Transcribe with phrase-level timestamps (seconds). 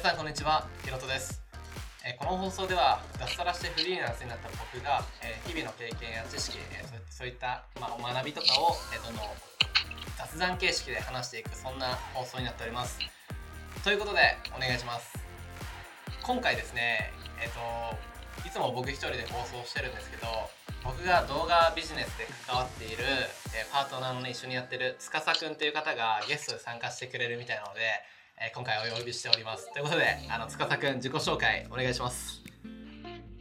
[0.00, 1.44] 皆さんこんにちはひろとです、
[2.08, 9.28] えーこの放送では脱サラしてフリーランスになった僕が、えー日々の経験や知識、えーそういった、まあ、学びとかを、えーどんどん
[10.16, 12.96] 雑談形式で話していくそんな放送になっております。
[13.84, 15.12] ということでお願いします。
[16.24, 20.24] 今回ですねえっ、といつも僕一人で放送してるんですけど
[20.82, 23.04] 僕が動画ビジネスで関わっている、
[23.52, 28.00] えパートナーのね一緒にやってる司くんという方がゲストで参加してくれるみたいなので、
[28.40, 32.40] えー今回お呼びしておりますということであの司くん自己紹介お願いします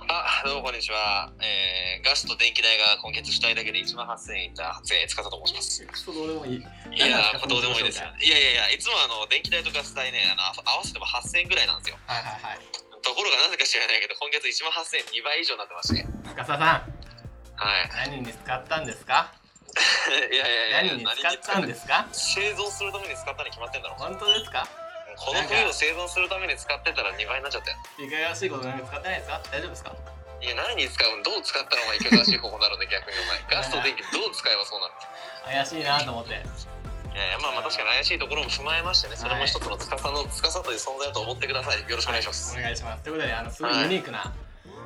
[0.10, 1.30] あ、どうもこんにちは。
[1.38, 5.86] えー、ガスと電気代が今月主体だけで1万8000円いった初江塚田と申します。
[5.86, 8.10] ちょっとどうでもいいいやどうでもいいですよ。
[8.18, 11.98] いやいやいや、いつもあの電気代とガス代ね、あの合わせても8000円ぐらいなんですよ。
[12.10, 12.60] はいはいはい
[13.06, 16.02] ところがなぜか知らないけど、今月1万8000円2倍以上になってまして。
[16.26, 18.10] 司さんはい。
[18.10, 19.30] 何に使ったんですか？
[20.10, 22.08] いやいやいや、何に使ったんですか？
[22.12, 23.96] 製造するために使ったに決まってんだろ。
[24.02, 24.66] 本当ですか？
[25.20, 27.78] この冬を製造するために使ってたら2倍になっちゃったよ。
[28.00, 29.42] いかがわしいことなんか使ってないですか？
[29.52, 29.92] 大丈夫ですか？
[30.42, 31.24] いや、何に使うの？
[31.24, 33.44] どう使ったのがいかがわしい方法になるんで逆にお前。
[33.60, 34.94] ガスと電気どう使えばそうなる
[35.46, 41.82] 怪しいなと思っていやいやまあまあ確かに怪しいところも踏まえましてね、それも一つの司の司という存在だと思ってください。
[41.90, 42.56] よろしくお願いします。
[42.58, 44.32] お願いしますということであのすごいユニークな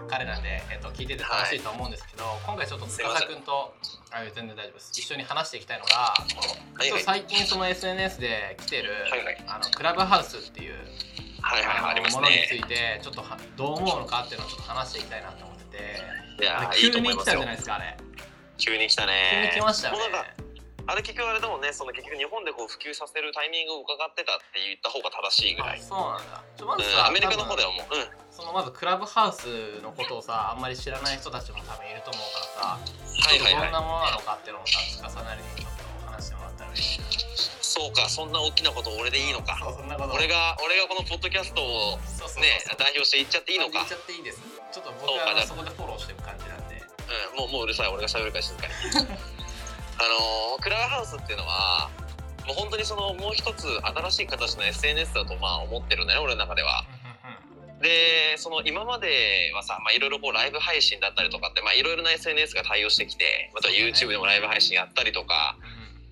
[0.08, 3.74] 彼なんで、えっと、聞いてて楽しいと思うんですけど、今回ちょっと司くんと
[4.12, 6.14] あ全然大丈夫です一緒に話していきたいのが、
[6.76, 7.04] はいはい。
[7.04, 10.76] 最近その SNS で来てる、はいはいあのクラブハウスっていう、
[11.42, 12.58] はいはいはい、ありますものにつね。
[12.58, 15.78] いてちょっとはどう思うのかっていうのをちょっと話していきたいなと思って
[16.38, 17.56] ていや急に来たじゃない。
[17.56, 17.98] ですかあれ
[18.58, 19.52] 急に来た急ね。
[19.56, 20.44] に来ましたよね
[20.86, 25.80] あれ結局あれだもんね、その結局日本でこう普及させるタイミングを伺ってたって言った方が正しいぐらい。
[25.80, 28.23] あそうなんだちょまずうん、さ、アメリカの方ではもう、うん。
[28.34, 33.70] そのまずクラブハウスのことをさあんまり知らない人たちも多分いると思うからさはいはいはい。
[33.70, 37.02] どんなものなのかっていうのをさ、司なりにちょっと話してもらったら嬉しい。
[37.62, 39.58] そうか、そんな大きなこと俺でいいのか。
[40.14, 41.98] 俺が、俺がこのポッドキャストを
[42.42, 43.94] ね、代表して言っちゃっていいのか言っち。
[43.94, 44.42] ゃっていいです。
[44.74, 46.82] ちょっと僕はそこでフォローしてる感じなんで。
[47.34, 51.90] うん、もうもううるさい俺が喋るから静かにあのークラブハウスっていうのは
[52.48, 56.86] もう本当にそのもう一つ新しい形の SNS だとまあ思ってるんだよ俺の中では
[57.84, 65.60] でその今まではさまあいろいろこうライブ配信だったりとかってまあいろいろな SNS が対応してきてまた YouTube でもライブ配信やったりとか、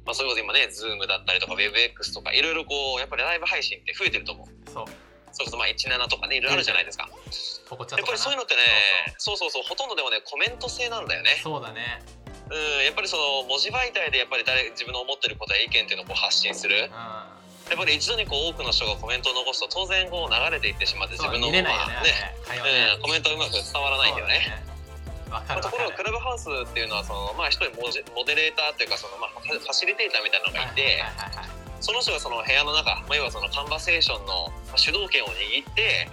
[0.05, 4.69] まあ、それこそ今ね Zoom だったりとか WebX とかいろいろこうやっぱりライブ配信って増えてると思う。
[4.69, 4.85] そう、
[5.31, 7.09] それこそまあ17とかねいろいろあるじゃないですか。
[7.69, 8.61] ここちゃやっぱりそういうのってね
[9.17, 9.49] そうそう。
[9.49, 11.39] そうほとんどでもねコメント制なんだよね。
[11.41, 12.03] そうだね。
[12.51, 16.75] うん、やっぱりその文字媒体でやっぱり誰自分の思ってることや意見っていうのをこう発信する。
[16.75, 16.91] う
[17.71, 21.63] やっぱり一度にこう多くの人がコメントを残すと当然こう流れていってしまって自分のね。
[21.63, 24.59] うん、コメントはうまく伝わらないんだよね。
[25.31, 26.03] ところがク。
[26.03, 30.99] ラブハウスっていうのはそのまあ一人モジモデレーターっていうかそのまあファシリテーターみたいなのがいて
[31.79, 36.11] その人がその部屋の中、まあ、要はそのカンバセーションのまあ主導権を握って、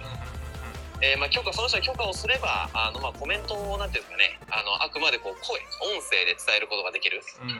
[1.03, 7.19] えーまあ許可その人が許可をすればあのまあコメントをなんていうんですかねあのあくまでこう声音声で伝えることができる。
[7.43, 7.59] うん。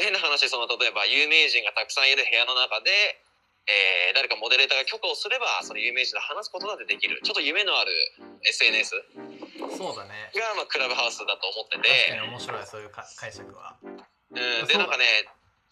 [0.00, 2.90] 変な話その例えば有名人がたくさんいる部屋の中で、
[3.68, 7.90] えー誰かモデレーターが許可をすればその有名人と話すことだってできるちょっと夢のある
[8.44, 8.92] SNS
[9.76, 10.28] そうだね。
[10.36, 13.76] が、まあ、クラブハウスだと思って確かて、に面白いそういうか解釈は。
[13.82, 15.04] うん、でなんかね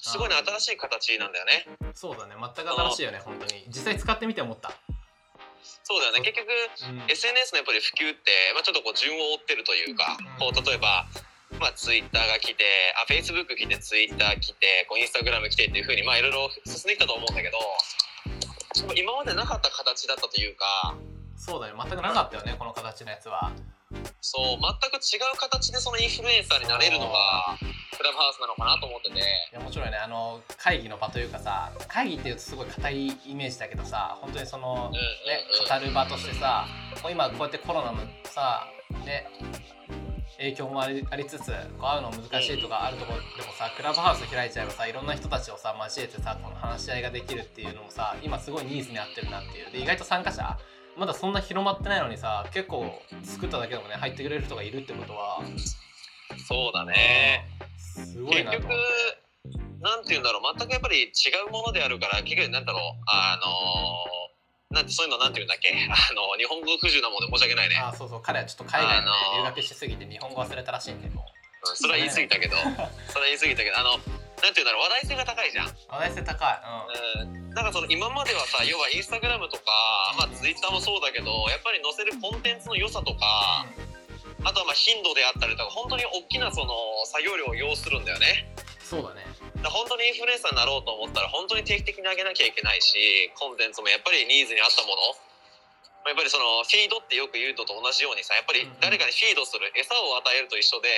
[0.00, 2.34] すごいね新しい形なんだよねそうだね。
[2.40, 3.64] 全く新しいよね本当に。
[3.68, 4.72] 実際使ってみて思った。
[5.84, 7.10] そうだよね結局うん。
[7.10, 11.04] SNS のやっぱり普及って、まあ、ちょっとこう順を追ってるというか、うんこう例えば
[11.60, 12.64] まあ、ツイッターが来て
[12.96, 17.58] あフェイスブック来てツイッター来てこうインスタグラム来てっていうふうにまあいろいろ進んできたと思うんだけど
[18.96, 20.96] 今までなかった形だったというか
[21.36, 21.74] そうだね。
[21.76, 23.52] 全くなかったよねこの形のやつは。
[24.20, 27.58] そう全く違う形でそのインフルエンサーになれるのが
[27.96, 34.98] クラブハウスなのかなと思ってていやもちろんねあの会議の場というかさ会議っていうとすごい硬いイメージだけどさ本当にそのね
[35.60, 36.66] うん語る場としてさ
[37.10, 38.68] 今こうやってコロナもさ
[39.04, 39.26] ね
[40.40, 49.70] 影響もありありつつこう会うの難しいとかあるところでもさクラブハウス開いちゃえばさいろんな人たちをさ交えてさこの話し合いができるっていうのもさ今すごいニーズに合ってるなっていう。
[49.70, 50.58] で意外と参加者
[50.96, 55.42] まだそんな広まってないのにさ結構作っただけでもね入ってくれる人がいるってことは
[56.48, 57.44] そうだね。
[57.76, 58.66] すごい結局なと。
[58.66, 59.20] 思って。
[59.80, 60.58] なんて言うんだろう。
[60.58, 61.08] 全くやっぱり違
[61.48, 63.02] うものであるから結局なんだろう。
[63.06, 64.19] あの
[64.70, 65.74] なんてそういうのなんて言うんだっけ？
[65.90, 67.76] あの日本語不自由なもんで申し訳ないね。
[67.76, 68.22] あそうそう。
[68.22, 69.06] 彼はちょっと海外に、
[69.36, 71.26] 留学しすぎて日本語忘れたらしいんでも
[71.66, 72.56] うんそれは言い過ぎたけど。
[73.10, 73.78] それは言い過ぎたけど。
[73.78, 73.90] あの
[74.40, 74.82] なんて言うんだろう？
[74.84, 75.68] 話題性が高いじゃん。
[75.68, 76.58] う話題性高い、
[77.20, 79.62] うん、なんかその今まではさ要はインスタグラムとか、
[80.16, 83.66] まあ、ツイッターもそうだけどやっぱり載せるコンテンツの良さとか
[84.44, 86.72] あとはまあ頻度であったりとか本当に大きなその
[87.04, 88.46] 作業量を要するんだよね。
[88.80, 89.26] そうだね
[89.68, 95.12] 本当にインフルエンサーになろうと思ったら本当に定期的に上げなきゃいけないしコンテンツもやっぱりニーズに合ったもの。
[96.08, 100.88] やっぱりそのフィードってよく言うのと同じようにさやっぱり誰かにフィードする餌を与えると一緒で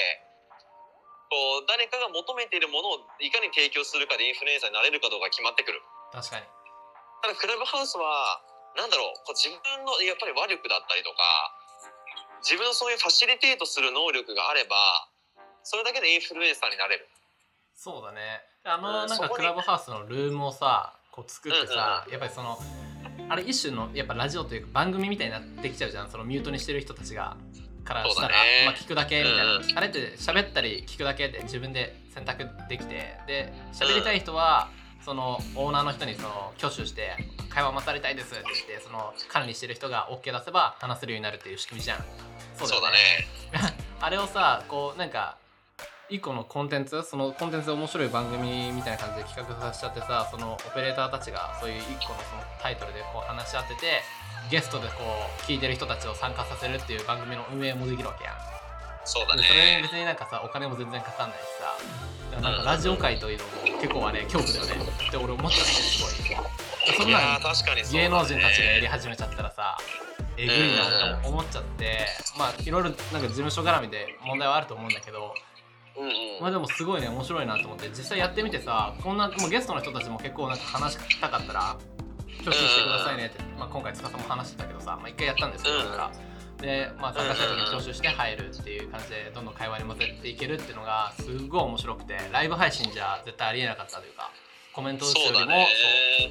[1.27, 5.83] こう誰かが求めているものをいかに提供するかでインフルエンサーになれるかどうか決まってくる。
[6.15, 6.47] 確かに。
[7.25, 8.39] ただクラブハウスは
[8.79, 11.19] なんだろうこう自分のやっぱり話力だったりとか
[12.47, 14.77] 自分のそういうファシリテートする能力があれば
[15.67, 17.11] それだけでインフルエンサーになれる。
[17.75, 22.59] そうだねあのなんかクラブハウスのルームをさこう作ってさ、やっぱりその
[23.29, 26.11] あれ一種のやっぱラジオというか番組みたいになってきちゃうじゃん。
[26.11, 27.37] そのミュートにしてる人たちが
[27.85, 28.35] からしたら、ね。
[28.67, 34.69] まあ、聞くだけみたいな、うんあれって喋ったり聞くだけで自分で選択できてで喋りたい人は、
[35.05, 37.17] そのオーナーの人にその挙手して
[37.51, 42.05] 会話待たれたいですって言ってその管理してる人が OK 出せば話せるようになるっていう仕組みじゃん。
[42.57, 42.97] そうだね。
[44.01, 45.37] あれをさこうなんか
[46.13, 54.03] 一個のコンテンツそのコンテンツで面白い番組みたいな感じで企画させちゃってさそのオペレーターたちがそういう一個のそのタイトルでこう話し合ってて
[54.51, 54.93] ゲストでこ
[55.41, 58.35] う聞いてる人たちを参加させるっていう番組の運営もできるわけやん。
[59.05, 62.41] そうだでそれね別になんかさお金も全然かかんないしさ。
[62.41, 64.93] なんかラジオ界というのも結構あれ恐怖だよね。
[65.09, 66.13] って俺思っちゃってすごい。
[66.97, 67.41] そんいなん
[67.93, 69.79] 芸能人たちがやり始めちゃったらさ
[70.37, 72.07] えぐいなって思っちゃって
[72.39, 75.35] まあいろいろなんか事務所絡みで問題はあると思うんだけど
[75.97, 76.13] うんうん。
[76.41, 77.89] まあでもすごいね面白いなと思って。
[77.89, 81.77] 実際やってみてさこんなもうゲストの人たちも結構なんか話したかったら
[82.41, 85.97] 挙手してくださいねって、まあ、今回司も話してたけどさ、まあ、一回やったんですようんだか。
[85.97, 86.11] ら。
[86.63, 94.31] で、まあ、参加した時に挙手して入るっていう感じでどんどん会話に混ぜていけるっていうのがすごい面白くてライブ配信じゃ絶対ありえなかったというか
[94.73, 95.69] コメント打つよりもね。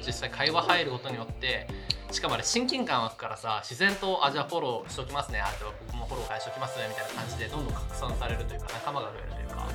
[0.06, 1.66] 実際会話入ることによって
[2.10, 5.40] しかもあれ親近感湧くからさ自然とあじゃあフォローしときますね。
[5.40, 9.66] あとは僕もフォロー返しときますねみたいな感じでどんどん拡散されるというか仲間が増えるというか。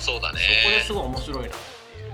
[0.00, 0.40] そうだね。
[0.62, 2.12] そこですごい面白いなっていう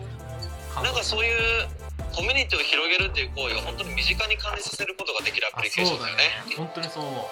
[0.74, 1.68] 感なんかそういう
[2.14, 6.22] コミュニティを広げるっていう行為を本当に身近に感じさせることができるアあプリケーションだよね。
[6.48, 6.56] ね。
[6.56, 7.24] 本当にそう思う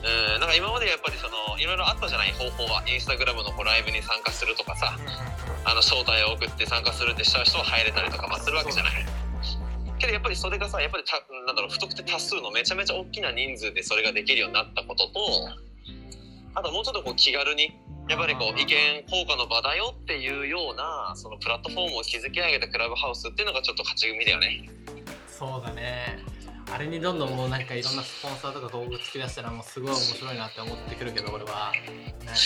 [0.00, 2.82] うん、なんか今までやっぱりそのいろいろあったじゃない方法は。
[2.88, 4.96] インスタグラムのライブに参加するとかさ。
[5.64, 8.92] あの招待を送って参加するってした人は入れたりとか、まあ、するわけじゃない。
[9.98, 15.20] けどやっぱりそれがさやっぱりたなんだろう不特定多数のめちゃめちゃ大きな人数でそれができるようになったことと
[16.54, 17.76] あともうちょっとこう気軽に
[18.08, 24.70] やっぱりこう意見交換の場だよっていうようなそのプラットフォームを築き上げたクラブハウスっていうのがちょっと勝ち組だよね。
[25.28, 26.18] そうだね
[26.72, 31.72] あれにどんどんもうなんかいろんなスポンサーとか道具作り出したらもうすごい面白いなって思ってくるけど俺は。
[32.24, 32.40] なんか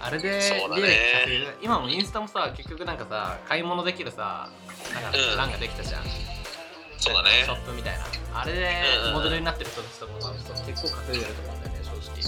[0.00, 0.28] あれで
[0.76, 4.48] 利益今もインスタもさ結局なんかさ買い物できるさ
[4.94, 6.04] なんかうん欄ができたじゃん、
[6.98, 7.60] そうだショね。
[7.60, 8.04] ップみたいな。
[8.40, 8.70] あれで
[9.12, 10.18] モデルになってる人たちとかも
[10.66, 12.22] 結構稼いでると思うんだよね正直。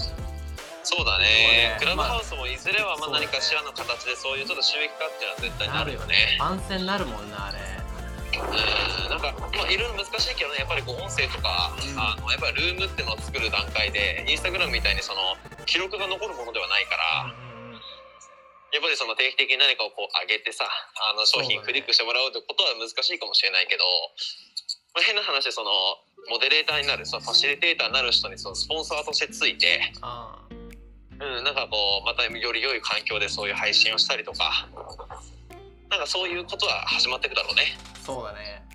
[0.83, 1.25] そうだね。
[1.25, 6.07] ねクラブハウスもいずれはままああ何かしらの形でそういうちょっと収益化っていうのは絶対ななるよね。
[6.07, 6.37] ね。
[6.39, 7.57] 番宣になるもんなあれ。
[7.57, 11.99] うんなんかまあいろいろ難しいけどねやっぱりこう音声とか、うん。
[11.99, 15.35] あのやっぱりルームっていうのを作る段階でインスタグラムみたいにその
[15.67, 17.51] 記録が残るものではないから、うん
[18.71, 23.83] やっぱりその定期的に何かをこう上げてさあの商品クリックしてもらうってことは難しいかもしれないけど、
[24.95, 25.99] まあ、変な話でその
[26.31, 30.39] モデレーターになるそのファシリテーターになる人にそのスポンサーとしてついて、あ。
[31.21, 34.67] うん、なんかこうまたより良い環境でそういう配信をしたりとか
[35.89, 37.77] なんかそういうことは始まっていくだろうね。
[38.03, 38.70] そうだね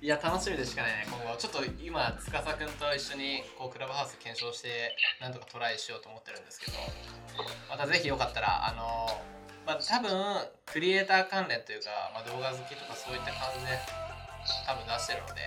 [0.00, 1.36] いや楽しみでしかないね今後。
[1.36, 6.78] ちょっと今司君と一緒にこうクラブハウス検証してなんとかトライしようと思ってるんですけど。
[7.68, 9.10] またぜひよかったらあの
[9.66, 10.10] まあ多分
[10.66, 13.74] クリエイター関連というか、まあ、動画好きとかそういった感じで
[14.66, 15.42] 多分出してるので。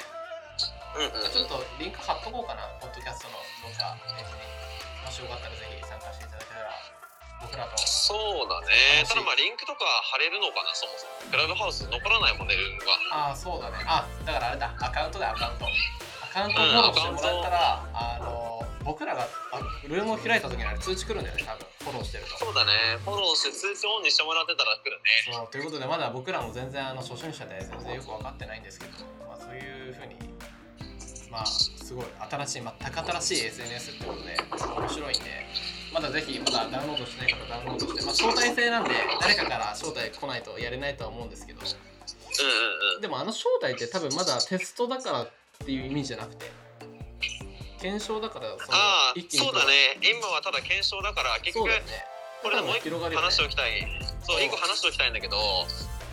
[0.91, 4.43] うんうんちょっとリンク貼っとこうかなポッドキャストの動画ページに
[4.99, 7.00] もしよかったらぜひ参加していただけたら
[7.41, 9.03] 僕らとそうだね。
[9.07, 11.31] ただまあリンクとか貼れるのかなそもそも。
[11.31, 13.29] クラブハウス残らないもんねルームが。
[13.29, 13.81] ああそうだね。
[13.85, 14.73] あだからあれだ。
[14.77, 15.65] アカウントだアカウント。
[15.65, 21.65] アカウントをフォローしてもらったら、あの僕らがあルームを開いた時にあれ通知来るんだよね多分。
[21.81, 22.37] フォローしてると。
[22.37, 22.71] そうだね。
[23.03, 25.33] フォローして通知オンにしてもらってたら来るね。
[25.33, 28.91] そうということでまだ僕らも全然あの初心者で全然よく分かってないんですけど、
[29.27, 30.15] まあ、そういうふうに
[31.31, 34.37] まあすごい新しい全く新しい SNS ってことで
[34.79, 35.10] 面白い
[36.01, 38.89] だぜひまだダウンロードしてない方ダウンロードして、まあ、招待制なんで
[39.21, 41.59] 誰かから招待来ないとやれないとは思うんですけど。
[41.61, 43.01] うんうんうん。
[43.01, 45.29] でもあの招待って多分まだテストだからっ
[45.65, 46.51] ていう意味じゃなくて。
[47.79, 49.97] 検証だからそのああ一気にそうだね。
[50.01, 51.81] 今はただ検証だから結局ね。
[52.43, 53.81] これでもう一個話しておきたい。
[54.21, 55.37] そうそう一個話しておきたいんだけど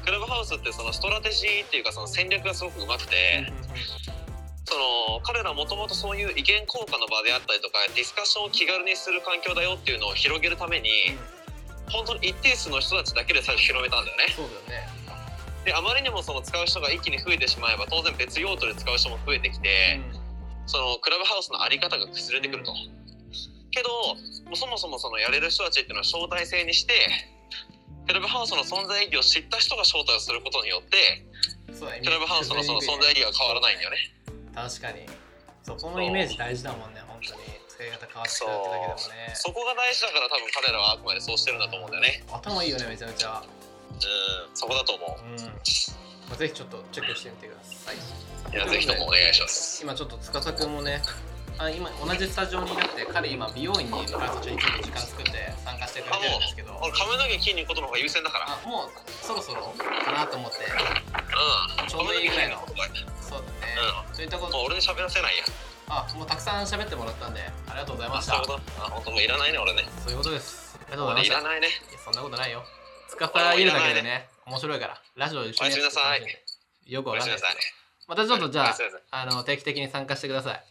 [0.05, 3.53] クラブハウスってそのストラテジーっていうかその戦略がすごくうまくて、
[4.05, 4.08] そ
[4.79, 10.91] の彼らもともとそういう意見交換の場であったりとかディスカッションを気軽にする環境だよっていうのを広げるために
[11.91, 14.33] 本当に一定数の人たちだけで最初広めたんだよね。
[14.33, 14.89] そうだよね。
[15.65, 20.01] であまりにもその使う人が一気に増えてしまえば当然別用途で使う人も増えてきて、
[20.67, 22.73] そのクラブハウスのあり方が崩れてくると。
[23.71, 24.17] けど
[24.57, 26.93] そもそもそのやれる人たちっていうのは招待制にして
[28.07, 30.97] クラブハウスの存在意義を知った人が招待をすることによって
[31.69, 33.97] クラブハウスのその存在意義が変わらないんだよね。
[34.67, 35.07] 確かに
[35.63, 42.25] そこのイメージ大事だもんね本当に使い方変わってきたってだけでもねそこが大事だから多分彼らはあくまでそうしてるんだと思うんだよね。
[42.33, 43.49] 頭いいよねめちゃめちゃうん
[44.55, 45.23] そこだと思う。
[45.23, 45.47] うん、
[46.27, 49.83] まあ、ぜひちょっとチェックしてみてくださいいやぜひともお願いします。
[49.83, 51.03] 今ちょっと司くんもね
[51.59, 58.59] あ今同じスタジオにいなくて彼今美容院にいるから途中にちょっと時間作って参加してくれてるんですけど俺髪の毛切りに行くことの方が優先だから。
[58.59, 61.89] あもうそろそろかなと思ってうん。
[61.89, 62.59] ちょうどいいぐらいの
[64.19, 65.45] そういったこことともう俺に喋らせないや。
[65.87, 67.39] あもうたくさん喋ってもらったんで
[67.71, 68.43] ありがとうございました。
[68.43, 68.83] そういうこと？
[68.83, 69.87] あ本当もういらないね俺ね。
[70.03, 70.75] そういうことです。
[70.75, 71.69] ありがとうございましいらないね。
[72.03, 72.65] そんなことないよ。
[73.07, 75.01] 司いるだけでね面白いから。
[75.15, 76.27] ラジオ一緒におやすみなさい。
[76.91, 77.37] よくおわかんない。
[77.39, 77.47] です。
[78.09, 78.75] またちょっとじゃ
[79.13, 80.65] ああの定期的に参加してください。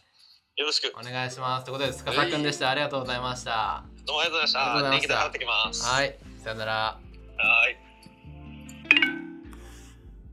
[0.60, 0.92] よろしく。
[0.92, 1.64] お願いします。
[1.64, 2.68] ということで司くんでした。
[2.68, 3.82] ありがとうございました。
[4.04, 4.60] どうもありがとうございました。
[4.60, 5.08] ありがとうございました。
[5.08, 5.86] 電気代払ってきます。
[5.86, 6.18] はい。
[6.44, 6.72] さよなら。
[6.74, 7.00] は
[7.70, 7.76] い。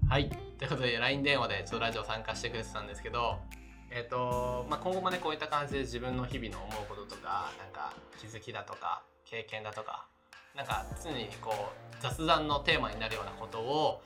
[0.10, 3.40] はいということで LINE 電話でちょっとラジオ参加してくれてたんですけど
[3.92, 10.06] えっ、とまあ今後もねこういった感じで自分の日々の思うこととかなんか気づきだとか経験だとか
[10.56, 14.02] なんか常にこう雑談のテーマになるようなことを、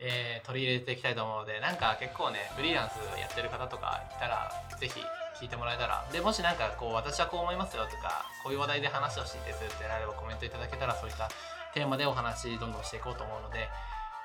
[0.00, 5.00] えー取り入れていきたいと思うのでなんか結構ねフリーランスやってる方とかいたらぜひ
[5.40, 11.30] 聞いてもらえたらでもしなんかこう私はこう思いますよとかこういう話題で話をしていてすってなればコメントいただけたらそういった
[11.74, 13.66] テーマでお話どんどんしていこうと思うので、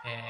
[0.05, 0.23] え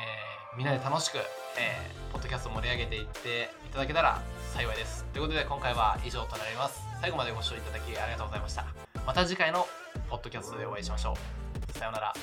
[0.55, 1.17] ーみんなで楽しく、
[1.57, 4.19] えーポッドキャスト盛り上げていっていただけたら
[4.53, 5.05] 幸いです。
[5.13, 6.81] ということで今回は以上となります。
[6.99, 8.65] 最後までご視聴いただきありがとうございました。
[9.05, 9.67] また次回の
[10.09, 11.13] ポッドキャストでお会いしましょ
[11.69, 11.77] う。
[11.77, 12.13] さようなら。